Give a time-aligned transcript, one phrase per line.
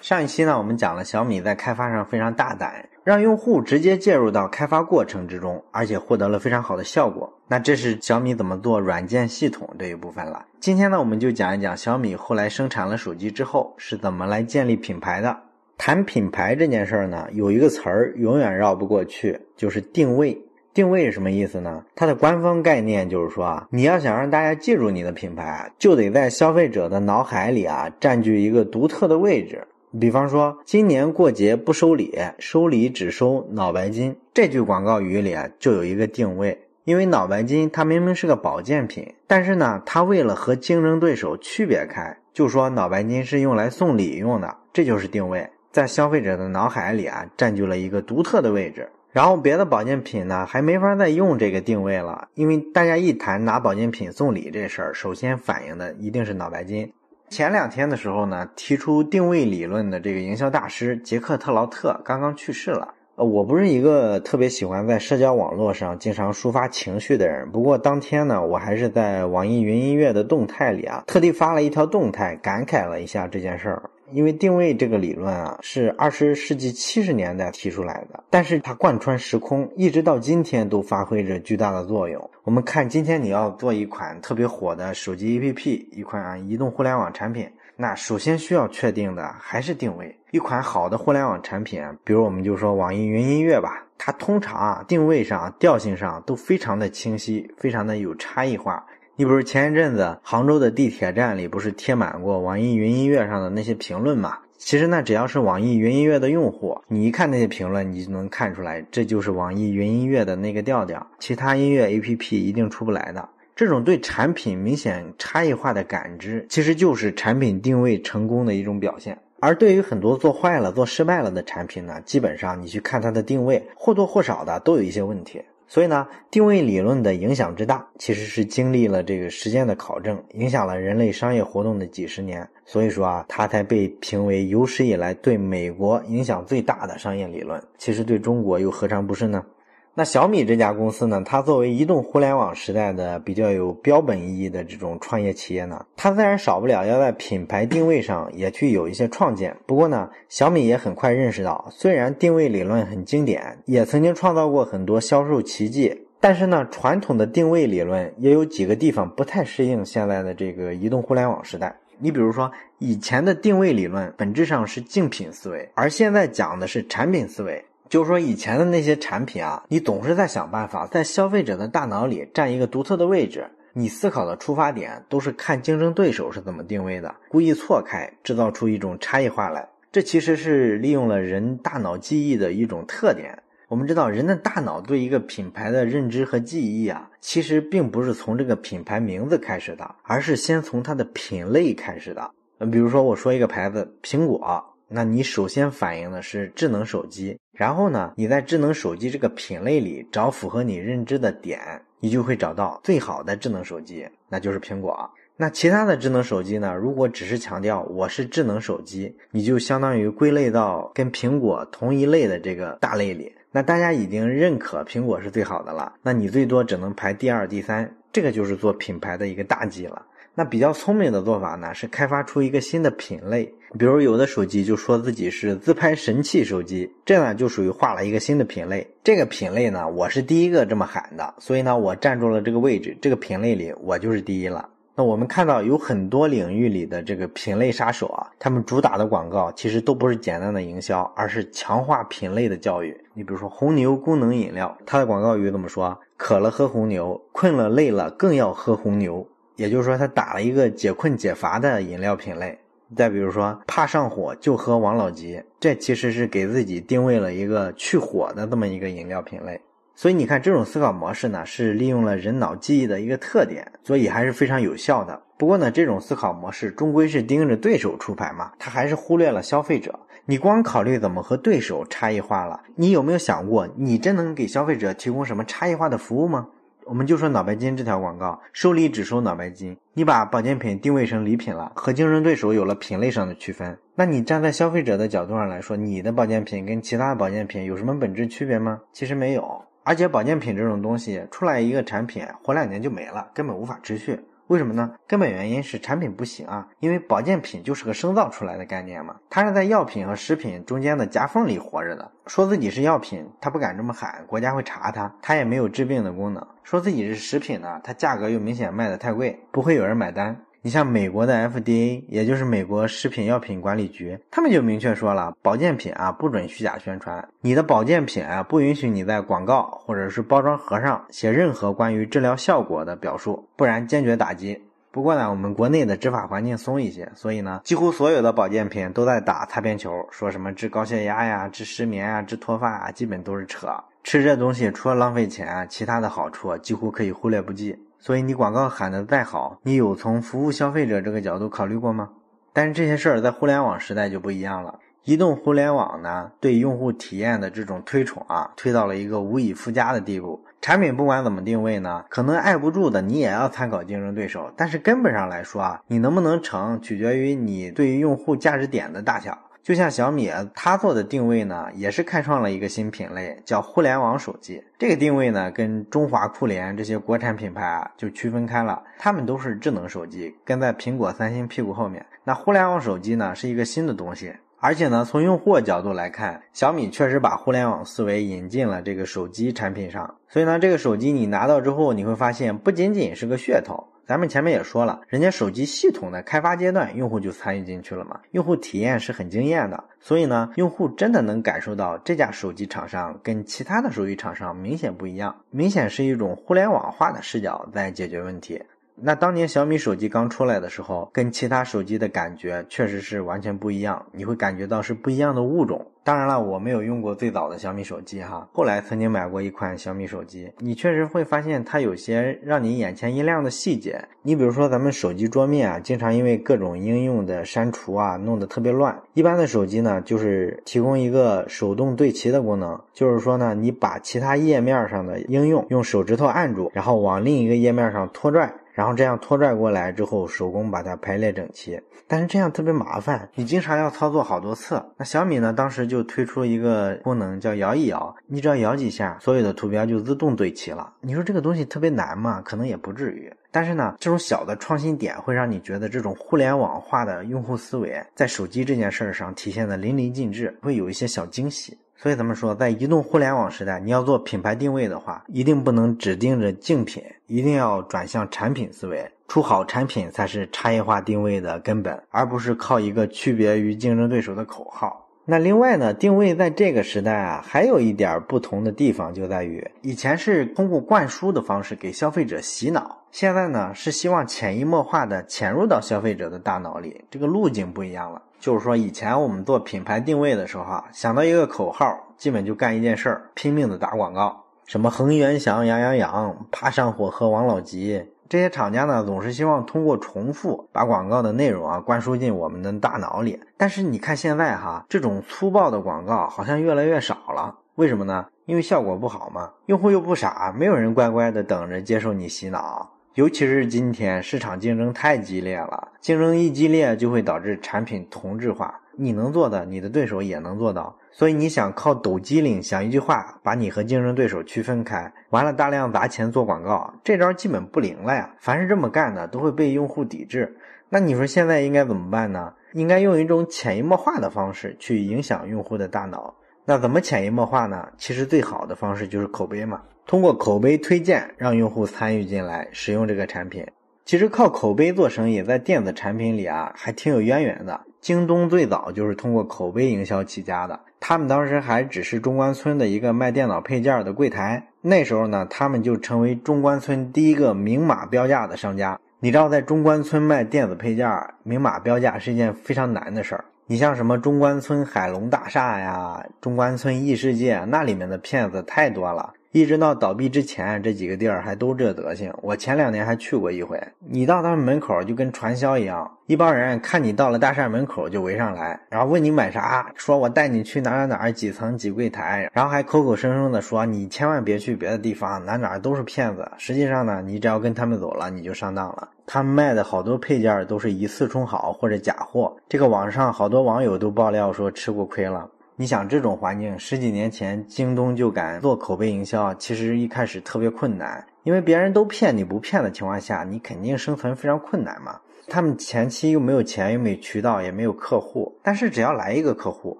[0.00, 7.30] 上一期呢，我们讲了小米在开发上非常大胆，让用户直接介入到开发过程之中，而且获得了非常好的效果。
[7.46, 10.46] 那这是小米怎么做软件系统这一部分了。
[10.58, 15.36] 今天呢，我们就讲一讲小米后来生产了手机之后是怎么来建立品牌的。
[15.76, 20.38] 谈品牌这件事儿呢，有一个词儿永远绕不过去，就是定位。
[20.72, 21.84] 定位是什么意思呢？
[21.94, 29.66] 它的官方概念就是说啊，你要想让大家记住你的品牌，就得在消费者的脑海里啊占据一个独特的位置。
[29.98, 34.16] 比方说，今年过节不收礼，收礼只收脑白金。
[34.32, 36.66] 这句广告语里啊，就有一个定位。
[36.84, 44.56] 因为脑白金它明明是个保健品，但是呢，它为了和竞争对手区别开，就说脑白金是用来送礼用的。
[44.72, 48.88] 这就是定位，在消费者的脑海里啊，占据了一个独特的位置。
[49.12, 56.92] 然后别的保健品呢，还没法再用这个定位了，因为大家一谈拿保健品送礼这事儿，首先反映的一定是脑白金。
[57.30, 62.92] 前两天的时候呢，提出定位理论的这个营销大师杰克特劳特刚刚去世了。
[63.14, 73.89] 呃，我不是一个特别喜欢在社交网络上经常抒发情绪的人，不过当天呢，我还是在网易云音乐的动态里啊，特地发了一条动态，感慨了一下这件事儿。
[74.12, 82.30] 因为定位这个理论啊，是二十世纪七十年代提出来的，但是它贯穿时空，一直到今天都发挥着巨大的作用。
[82.44, 90.16] 我们看，今天你要做一款特别火的手机 APP，一款移动互联网产品，那首先需要确定的还是定位。
[90.30, 98.86] 一款好的互联网产品，比如我们就说网易云音乐吧，它通常啊定位上、调性上都非常的清晰，非常的有差异化。
[99.20, 104.38] 你比如前一阵子杭州的地铁站里不是贴满过网易云音乐上的那些评论吗？
[104.56, 113.28] 其实呢，只要是网易云音乐的用户，你一看那些评论，你就能看出来，这就是网易云音乐的那个调调，其他音乐 APP 一定出不来的。
[113.54, 119.18] 这种对产品明显差异化的感知，其实就是产品定位成功的一种表现。
[119.40, 125.42] 而对于很多做坏了、做失败了的产品呢，基本上你去看它的定位，或多或少的都有一些问题。
[125.70, 132.44] 所以呢，定位理论的影响之大，其实是经历了这个时间的考证，影响了人类商业活动的几十年。
[132.64, 137.62] 所以说啊，它才被评为有史以来对美国影响最大的商业理论。
[137.78, 139.46] 其实对中国又何尝不是呢？
[139.92, 141.20] 那小米这家公司呢？
[141.26, 149.56] 它作为移动互联网时代的比较有标本意义的这种创业企业呢，它自然少不了要在品牌定位上也去有一些创建。
[149.66, 161.76] 不过呢，小米也很快认识到，虽然定位理论很经典，也曾经创造过很多销售奇迹，但是呢，传统的定位理论也有几个地方不太适应现在的这个移动互联网时代。
[161.98, 167.62] 你比如说，以前的定位理论本质上是竞品思维，而现在讲的是产品思维。
[167.90, 173.50] 就是说，以前的那些产品啊，你总是在想办法在消费者的大脑里占一个独特的位置。
[173.72, 179.68] 你思考的出发点都是看竞争对手是怎么定位的，故意错开，制造出一种差异化来。
[179.90, 183.42] 这其实是利用了人大脑记忆的一种特点。
[183.66, 192.30] 我们知道，人的大脑对一个品牌的认知和记忆啊，其实并不是从这个品牌名字开始的，而是先从它的品类开始的。
[192.58, 197.38] 嗯比如说，我说一个牌子苹果，那你首先反映的是智能手机。
[197.52, 201.58] 然后呢，你在智能手机这个品类里找符合你认知的点，
[202.00, 205.10] 你就会找到最好的智能手机，那就是苹果。
[205.36, 206.74] 那其他的智能手机呢？
[206.74, 213.34] 如果只是强调我是智能手机，你就相当于归类到跟苹果同一类的这个大类里。
[213.52, 220.04] 那大家已经认可苹果是最好的了，那你最多只能排第二、第三，这个就是做品牌的一个大忌了。
[220.34, 223.52] 那比较聪明的做法呢，是开发出一个新的品类。
[223.78, 228.88] 比如有的手机就说自己是自拍神器手机，这呢就属于画了一个新的品类。
[229.04, 232.96] 这个品类呢，我是第一个这么喊的，所以呢，我占住了这个位置。
[233.00, 234.68] 这个品类里，我就是第一了。
[234.96, 242.96] 那我们看到有很多领域里的这个品类杀手啊，他们主打的广告其实都不是简单的营销，而是强化品类的教育。
[243.14, 245.98] 你比如说红牛功能饮料，它的广告语怎么说？
[246.16, 249.26] 渴了喝红牛，困了累了更要喝红牛。
[249.60, 252.58] 也就是说，他打了一个解困解乏的饮料品类。
[252.96, 259.60] 再比如说，怕上火就喝王老吉，这其实是给自己定位了一个去火的这么一个饮料品类。
[259.94, 265.20] 所以你看，这种思考模式呢，是利用了人脑记忆的一个特点，所以还是非常有效的。
[265.36, 270.00] 不过呢，这种思考模式终归是盯着对手出牌嘛，他还是忽略了消费者。
[270.24, 276.48] 你光考虑怎么和对手差异化了，你有没有想过，你真能给消费者提供什么差异化的服务吗？
[276.90, 279.76] 我们就说脑白金这条广告，收礼只收脑白金。
[279.94, 283.78] 你把保健品定位成礼品了，和竞争对手有了品类上的区分。
[283.94, 288.80] 那你站在消费者的角度上来说，你的保健品跟其他的保健品有什么本质区别吗？
[288.92, 289.64] 其实没有。
[289.84, 294.18] 而且保健品这种东西出来一个产品，活两年就没了，根本无法持续。
[294.50, 294.92] 为什么呢？
[295.06, 302.10] 根本原因是产品不行啊，因为保健品就是个生造出来的概念嘛，它是在药品和食品中间的夹缝里活着的。
[302.26, 306.44] 说自己是药品，他不敢这么喊，国家会查他，他也没有治病的功能。
[306.64, 310.36] 说自己是食品呢，它价格又明显卖的太贵，不会有人买单。
[310.62, 324.62] 你像美国的 FDA，也就是美国食品药品管理局，他们就明确说了，保健品啊不准虚假宣传，你的保健品啊不允许你在广告或者是包装盒上写任何关于治疗效果的表述，不然坚决打击。
[324.92, 333.68] 不过呢，我们国内的执法环境松一些，所以呢，几乎所有的保健品都在打擦边球，说什么治高血压呀、治失眠啊、治脱发啊，基本都是扯。
[334.02, 337.78] 吃这东西除了浪费钱，其他的好处几乎可以忽略不计。
[338.00, 342.08] 所以你广告喊得再好，你有从服务消费者这个角度考虑过吗？
[342.52, 344.78] 但是这些事儿在互联网时代就不一样了。
[345.04, 350.42] 移动互联网呢，对用户体验的这种推崇啊，推到了一个无以复加的地步。
[350.60, 354.52] 产品不管怎么定位呢，可能挨不住的，你也要参考竞争对手。
[354.56, 359.38] 但是根本上来说啊，你能不能成，取决于你对于用户价值点的大小。
[359.62, 364.62] 就像小米，它做的定位呢，也是开创了一个新品类，叫互联网手机。
[364.78, 368.82] 这个定位呢，跟中华酷联这些国产品牌啊，就区分开了。
[368.98, 372.04] 他们都是智能手机，跟在苹果、三星屁股后面。
[372.24, 374.32] 那互联网手机呢，是一个新的东西。
[374.62, 380.16] 而且呢，从用户角度来看，小米确实把互联网思维引进了这个手机产品上。
[380.28, 383.88] 所以呢，这个手机你拿到之后，你会发现不仅仅是个噱头。
[384.10, 398.60] 咱们前面也说了，人家手机系统的开发阶段，用户就参与进去了嘛，用户体验是很惊艳的，所以呢，用户真的能感受到这家手机厂商跟其他的手机厂商明显不一样，明显是一种互联网化的视角在解决问题。
[399.02, 405.86] 那当年小米手机刚出来的时候，跟其他手机的感觉确实是完全不一样，你会感觉到是不一样的物种。
[406.02, 414.02] 当然了，我没有用过最早的小米手机哈，后来曾经买过一款小米手机，你确实会发现它有些让你眼前一亮的细节。
[414.22, 418.98] 你比如说咱们手机桌面啊，经常因为各种应用的删除啊，弄得特别乱。
[419.14, 428.52] 一般的手机呢，就是提供一个手动对齐的功能，就是说呢，你把其他页面上的应用用手指头按住，然后往另一个页面上拖拽。
[428.80, 431.78] 然后这样拖拽过来之后，手工把它排列整齐。
[432.08, 434.82] 但是这样特别麻烦，你经常要操作好多次。
[434.96, 440.94] 那小米呢，当时就推出一个功能叫摇一摇，你只要摇几下，所有的图标就自动对齐了。
[441.02, 442.40] 你说这个东西特别难吗？
[442.42, 443.30] 可能也不至于。
[443.50, 451.76] 但是呢，这种小的创新点会让你觉得这种互联网化的用户思维在手机这件事儿上体现的淋漓尽致，会有一些小惊喜。
[452.02, 465.08] 所以咱们说，在移动互联网时代，你要做品牌定位的话，一定不能只盯着竞品，一定要转向产品思维，出好产品才是差异化定位的根本，而不是靠一个区别于竞争对手的口号。
[465.26, 478.22] 那另外呢，定位在这个时代啊，还有一点不同的地方就在于，以前是通过灌输的方式给消费者洗脑，现在呢是希望潜移默化的潜入到消费者的大脑里，这个路径不一样了。
[478.40, 493.38] 就是说，以前我们做品牌定位的时候啊，想到一个口号，基本就干一件事儿，拼命的打广告，什么恒源祥、羊羊羊、爬上火喝王老吉，这些厂家呢，总是希望通过重复把广告的内容啊灌输进我们的大脑里。
[493.58, 498.26] 但是你看现在哈，这种粗暴的广告好像越来越少了，为什么呢？
[498.46, 502.90] 因为效果不好嘛，用户又不傻，没有人乖乖的等着接受你洗脑。
[503.14, 508.80] 尤其是今天市场竞争太激烈了，竞争一激烈就会导致产品同质化。
[508.96, 510.96] 你能做的，你的对手也能做到。
[511.10, 518.30] 所以你想靠抖机灵想一句话把你和竞争对手区分开，完了大量砸钱做广告，这招基本不灵了呀。
[518.38, 520.56] 凡是这么干的都会被用户抵制。
[520.88, 522.54] 那你说现在应该怎么办呢？
[522.74, 526.32] 应该用一种潜移默化的方式去影响用户的大脑。
[526.70, 527.88] 那怎么潜移默化呢？
[527.98, 529.82] 其实最好的方式就是口碑嘛。
[530.06, 533.66] 通过口碑推荐，让用户参与进来使用这个产品。
[534.04, 537.80] 其实靠口碑做生意，在电子产品里啊，还挺有渊源的。
[538.00, 540.78] 京东最早就是通过口碑营销起家的。
[541.00, 548.96] 他们当时还只是中关村的一个卖电脑配件的柜台，那时候呢，他们就成为中关村第一个明码标价的商家。
[549.18, 551.10] 你知道，在中关村卖电子配件，
[551.42, 553.44] 明码标价是一件非常难的事儿。
[553.70, 559.32] 你像什么中关村海龙大厦呀，中关村异世界，那里面的骗子太多了。
[559.52, 562.34] 一直到倒闭之前，这几个地儿还都这德行。
[562.42, 576.50] 我前两年还去过一回，你到他们门口就跟传销一样，一帮人看你到了大厦门口就围上来，然后问你买啥，说我带你去哪哪哪几层几柜台，然后还口口声声的说你千万别去别的地方，哪哪都是骗子。
[576.58, 579.10] 实际上呢，你只要跟他们走了，你就上当了。
[579.32, 585.48] 他们卖的好多配件都是以次充好或者假货，这个网上好多网友都爆料说吃过亏了。
[585.76, 595.20] 你想这种环境，十几年前京东就敢做口碑营销，其实一开始特别困难，因为别人都骗你不骗的情况下，你肯定生存非常困难嘛。
[595.50, 598.56] 他们前期又没有钱，又没有渠道，也没有客户。
[598.62, 599.98] 但是只要来一个客户，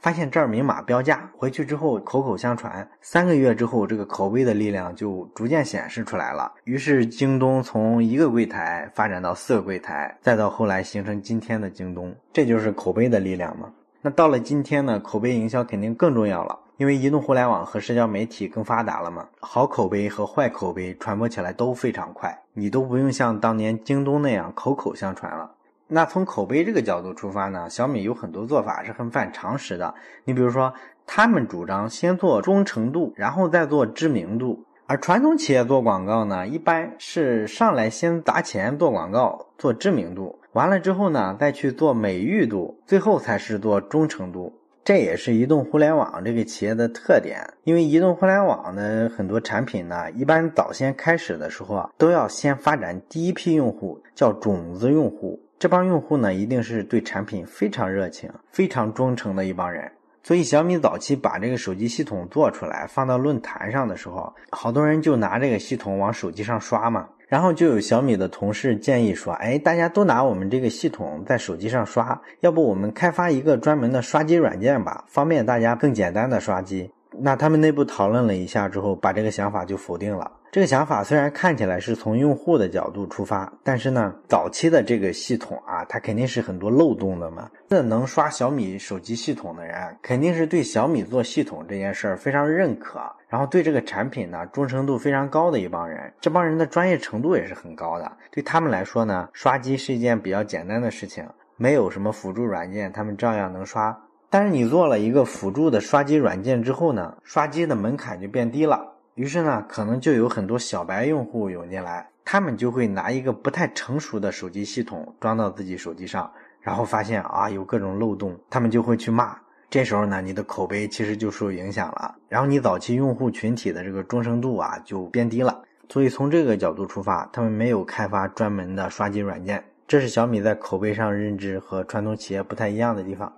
[0.00, 6.52] 发现这儿明码标价，回去之后口口相传，三个月之后，这个口碑的力量就逐渐显示出来了。
[6.64, 13.70] 于是京东从一个柜台发展到四个柜台，再到后来形成今天的京东，这就是口碑的力量嘛。
[14.02, 19.26] 那到了今天呢，口碑营销肯定更重要了，因为移动互联网和社交媒体更发达了嘛。
[19.40, 25.52] 好口碑和坏口碑传播起来都非常快，你都不用像当年京东那样口口相传了。
[25.88, 29.94] 那从口碑这个角度出发呢，小米有很多做法是很反常识的。
[30.24, 30.72] 你比如说，
[31.06, 34.64] 他们主张先做忠诚度，然后再做知名度。
[34.86, 40.38] 而传统企业做广告呢，一般是上来先砸钱做广告，做知名度。
[40.52, 44.54] 完了之后呢，再去做美誉度，最后才是做忠诚度。
[44.86, 47.40] 这也是移动互联网这个企业的特点。
[47.64, 55.42] 因为移动互联网的很多产品呢，一般早先开始的时候啊，都要先发展第一批用户，叫种子用户。
[55.58, 59.90] 这帮用户呢，一定是对产品非常热情、非常忠诚的一帮人。
[60.22, 67.08] 所以小米早期把这个手机系统做出来，放到论坛上的时候，好多人就拿这个系统往手机上刷嘛。
[67.26, 80.30] 然后就有小米的同事建议说：“哎，大家都拿我们这个系统在手机上刷，要不我们开发一个专门的刷机软件吧，方便大家更简单的刷机。”那他们内部讨论了一下之后，把这个想法就否定了。
[80.56, 87.50] 这个想法虽然看起来是从用户的角度出发，但是呢，早期的这个系统啊，它肯定是很多漏洞的嘛。
[87.68, 92.98] 那能刷小米手机系统的人，肯定是对小米做系统这件事儿非常认可，
[93.28, 96.10] 然后对这个产品呢忠诚度非常高的一帮人。
[96.22, 101.22] 这帮人的专业程度也是很高的，对他们来说呢，刷机是一件比较简单的事情，
[101.58, 103.94] 没有什么辅助软件，他们照样能刷。
[104.30, 108.94] 但是你做了一个辅助的刷机软件之后呢，刷机的门槛就变低了。
[109.16, 116.30] 于是呢，可能就有很多小白用户涌进来，他们就会拿一个不太成熟的手机系统装到自己手机上，
[116.60, 119.34] 然后发现啊有各种漏洞，他们就会去骂。
[119.70, 125.62] 这时候呢，你的口碑其实就受影响了，然后你早期用户群体的这个忠诚度啊就变低了。
[125.88, 133.32] 所以从这个角度出发，他们没有开发专门的刷机软件，这是小米在口碑上认知和传统企业不太一样的地方。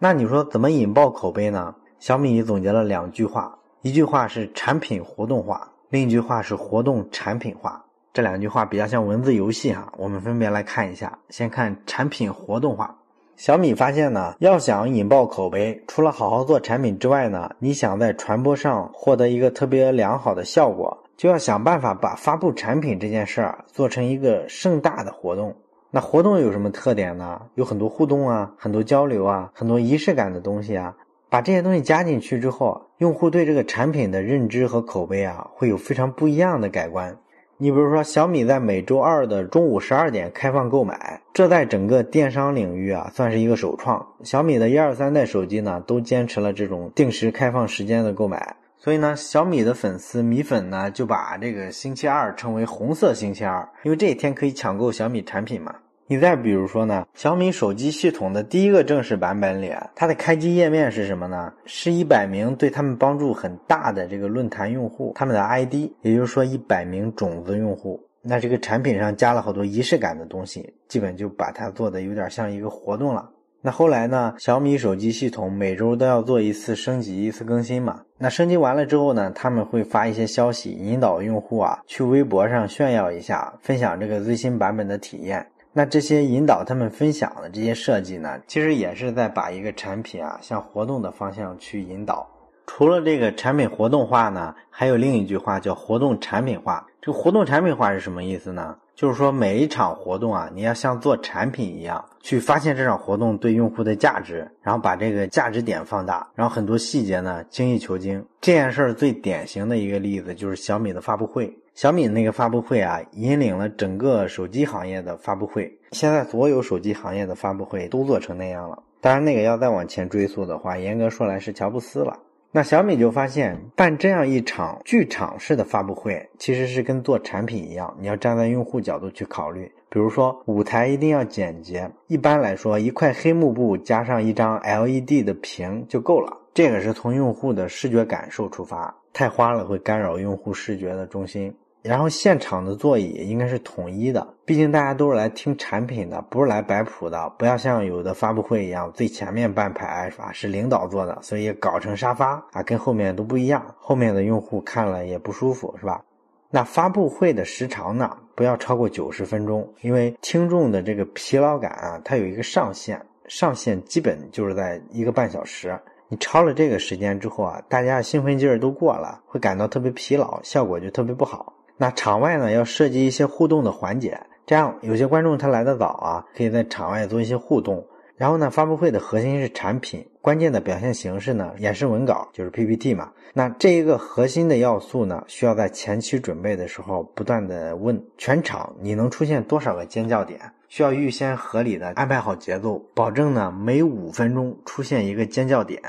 [0.00, 1.76] 那你说怎么引爆口碑呢？
[2.00, 7.82] 小米总结了两句话，一句话是产品活动化，另一句话是活动产品化。
[8.12, 11.18] 这两句话比较像文字游戏哈，我们分别来看一下。
[11.30, 12.94] 先看产品活动化。
[13.36, 25.56] 小米发现呢，要想引爆口碑，除了好好做产品之外呢，你想在传播上获得一个特别良好的效果，就要想办法把发布产品这件事儿做成一个盛大的活动。
[25.90, 27.40] 那活动有什么特点呢？
[27.54, 30.94] 有很多互动啊，很多交流啊，很多仪式感的东西啊。
[31.30, 37.16] 把这些东西加进去之后，用户对这个产品的认知和口碑啊，会有非常不一样的改观。
[37.56, 44.04] 你比如说，小米在每周二的中午十二点开放购买，这在整个电商领域啊，算是一个首创。
[44.24, 48.56] 小米的一二三代手机呢，都坚持了这种定时开放时间的购买。
[48.76, 55.76] 所以呢，小米的粉丝米粉呢，就把这个星期二称为“红色星期二”，因为这一天可以抢购小米产品嘛。
[56.10, 61.52] 你再比如说呢，小米手机系统的第一个正式版本里，它的开机页面是什么呢？
[61.66, 68.04] 是一百名对他们帮助很大的这个论坛用户他们的 ID，也就是说一百名种子用户。
[68.22, 73.30] 那这个产品上加了好多仪式感的东西，基本就把它做的有点像一个活动了。
[73.62, 74.34] 那后来呢？
[74.36, 78.00] 小米手机系统每周都要做一次升级，一次更新嘛。
[78.18, 85.46] 那升级完了之后呢，他们会发一些消息，引导用户啊去微博上炫耀一下，分享这个最新版本的体验。
[85.72, 92.28] 那这些引导他们分享的这些设计呢，其实也是在把一个产品啊向活动的方向去引导。
[92.66, 96.86] 除了这个产品活动化呢，还有另一句话叫活动产品化。
[97.00, 98.76] 这个活动产品化是什么意思呢？
[98.94, 108.22] 就是说，每一场活动啊，你要像做产品一样，去发现这场活动对用户的价值，然后把这个价值点放大，然后很多细节呢精益求精。
[108.40, 111.56] 这件事儿最典型的一个例子就是小米的发布会。
[111.80, 115.78] 小米那个发布会啊，引领了整个手机行业的发布会。
[115.92, 118.82] 现在所有手机行业的发布会都做成那样了。
[119.00, 122.18] 当然，那个要再往前追溯的话，严格说来是乔布斯了。
[122.52, 129.64] 那小米就发现办这样一场剧场式的发布会，其实是跟做产品一样，你要站在用户角度去考虑。
[129.88, 136.36] 比如说舞台一定要简洁，一般来说一块黑幕布加上一张 LED 的屏就够了。
[136.52, 141.54] 这个是从用户的视觉感受出发，太花了会干扰用户视觉的中心。
[141.82, 147.28] 然后现场的座椅应该是统一的，毕竟大家都是来听产品的，不是来摆谱的。
[147.38, 156.02] 不要像有的发布会一样，最前面半排是吧，是领导坐的，所以搞成沙发啊，跟后面都不一样，后面的用户看了也不舒服，是吧？
[156.50, 165.78] 那发布会的时长呢，不要超过九十分钟，因为听众的这个疲劳感啊，它有一个上限，上限基本就是在一个半小时。
[166.08, 171.54] 你超了这个时间之后啊，大家兴奋劲儿都过了，会感到特别疲劳，效果就特别不好。
[171.82, 177.82] 那场外呢，要设计一些互动的环节，这样有些观众他来的早啊，可以在场外做一些互动。
[178.18, 183.10] 然后呢，发布会的核心是产品，关键的表现形式呢，演示文稿就是 PPT 嘛。
[183.32, 195.80] 那这一个核心的要素呢，需要在前期准备的时候不断的问全场你能出现多少个尖叫点，需要预先合理的安排好节奏，保证呢每五分钟出现一个尖叫点。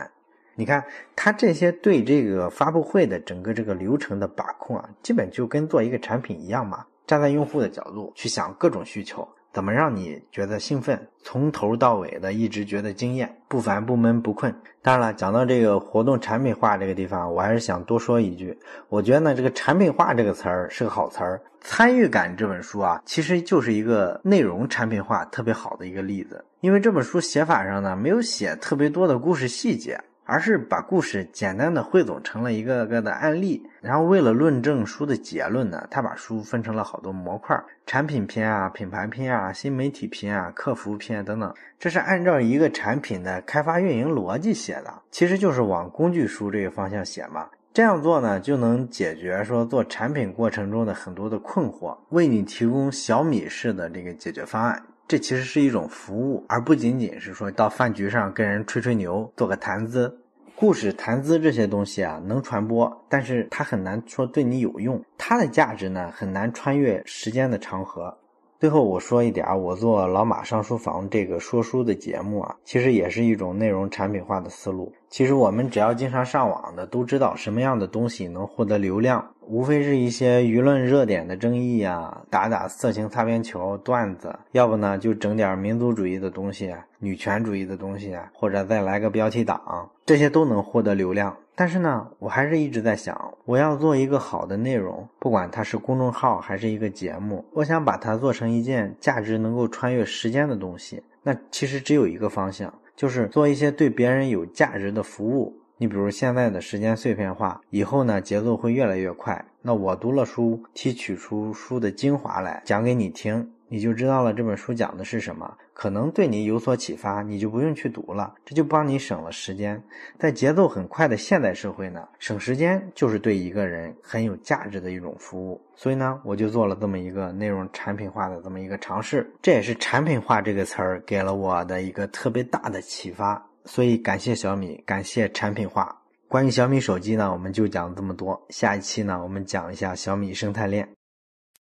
[0.61, 9.27] 你看他这些对这个发布会的整个这个流程的把控啊，基本就跟做一个产品一样嘛，站在用户的角度去想各种需求。
[9.51, 11.07] 怎么让你觉得兴奋？
[11.23, 14.55] 从头到尾的一直觉得惊艳，不烦不闷不困。
[14.83, 18.57] 当然了，讲到这个活动产品化这个地方，我还是想多说一句。
[18.87, 21.41] 我觉得呢，这个产品化这个词儿是个好词儿。
[21.59, 26.45] 参与感这本书啊，其实就是一个内容产品化特别好的一个例子。
[26.61, 29.99] 因为这本书写法上呢，没有写特别多的故事细节。
[30.31, 47.50] 而是把故事简单的汇总成了一个个的案例，然后为了论证书的结论呢，他把书分成了好多模块，产品篇啊、品牌篇啊、新媒体篇啊、客服篇等等，这是按照一个产品的开发运营逻辑写的，其实就是往工具书这个方向写嘛。
[47.73, 54.81] 这样做呢，就能解决说做产品过程中的很多的困惑，为你提供小米式的这个解决方案。
[55.09, 60.20] 这其实是一种服务，而不仅仅是说到饭局上跟人吹吹牛、做个谈资。
[60.61, 65.03] 故事、谈资这些东西啊，能传播，但是它很难说对你有用。
[65.17, 68.15] 它的价值呢，很难穿越时间的长河。
[68.61, 74.93] 最后我说一点啊，我做老马上书房这个说书的节目啊，其实也是一种内容产品化的思路。
[75.09, 79.27] 其实我们只要经常上网的，都知道什么样的东西能获得流量。
[79.47, 91.35] 无非是一些舆论热点的争议啊，打打色情擦边球段子，要不呢就整点民族主义的东西、女权主义的东西，或者再来个标题党，这些都能获得流量。
[91.55, 101.03] 但是呢，我还是一直在想，我要做一个好的内容，不管它是公众号还是一个节目，我想把它做成一件价值能够穿越时间的东西。
[101.24, 105.55] 那其实只有一个方向，就是做一些对别人有价值的服务。
[105.77, 109.44] 你比如现在的时间碎片化，以后呢节奏会越来越快。
[109.64, 119.81] 那我读了书，提取出书的精华来讲给你听，你就知道了这本书讲的是什么，可能对你有所启发，你就不用去读了，这就帮你省了时间。
[120.20, 125.62] 在节奏很快的现代社会呢，省时间就是对一个人很有价值的一种服务。
[125.74, 133.42] 所以呢，我就做了这么一个内容产品化的这么一个尝试，这也是产品化这个词儿给了我的一个特别大的启发。
[133.64, 135.98] 所以，感谢小米，感谢产品化。
[136.27, 138.46] 关于小米手机呢，我们就讲这么多。
[138.50, 140.90] 下一期呢，我们讲一下小米生态链。